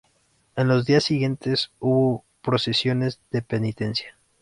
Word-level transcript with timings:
En 0.55 0.67
los 0.67 0.87
días 0.87 1.03
siguientes 1.03 1.69
hubo 1.79 2.25
procesiones 2.41 3.19
de 3.29 3.43
penitencia. 3.43 4.15